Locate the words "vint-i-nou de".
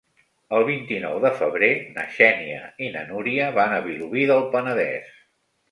0.69-1.31